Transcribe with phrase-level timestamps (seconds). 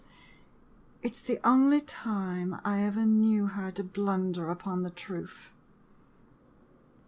[1.03, 5.53] It 's the only time I ever knew her to blunder upon the truth.